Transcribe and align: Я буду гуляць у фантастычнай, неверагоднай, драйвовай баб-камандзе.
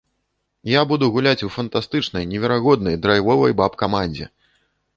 Я 0.69 0.81
буду 0.91 1.09
гуляць 1.17 1.45
у 1.49 1.49
фантастычнай, 1.59 2.27
неверагоднай, 2.31 2.99
драйвовай 3.07 3.57
баб-камандзе. 3.63 4.25